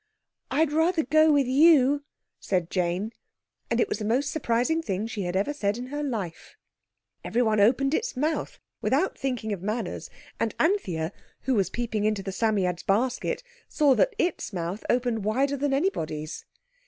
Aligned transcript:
"I'd 0.49 0.71
rather 0.71 1.03
go 1.03 1.31
with 1.31 1.45
you," 1.45 2.03
said 2.39 2.71
Jane. 2.71 3.13
And 3.69 3.79
it 3.79 3.87
was 3.87 3.99
the 3.99 4.03
most 4.03 4.31
surprising 4.31 4.81
thing 4.81 5.05
she 5.05 5.25
had 5.25 5.35
ever 5.35 5.53
said 5.53 5.77
in 5.77 5.85
her 5.93 6.01
life. 6.01 6.55
Everyone 7.23 7.59
opened 7.59 7.93
its 7.93 8.17
mouth 8.17 8.57
without 8.81 9.15
thinking 9.15 9.53
of 9.53 9.61
manners, 9.61 10.09
and 10.39 10.55
Anthea, 10.59 11.13
who 11.41 11.53
was 11.53 11.69
peeping 11.69 12.03
into 12.03 12.23
the 12.23 12.31
Psammead's 12.31 12.81
basket, 12.81 13.43
saw 13.69 13.93
that 13.93 14.15
its 14.17 14.51
mouth 14.51 14.83
opened 14.89 15.23
wider 15.23 15.55
than 15.55 15.71
anybody's. 15.71 16.45